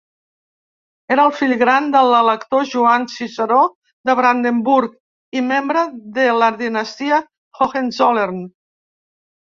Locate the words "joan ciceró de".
2.71-4.15